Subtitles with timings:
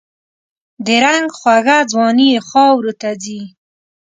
[0.85, 3.41] د رنګ خوږه ځواني یې خاوروته ځي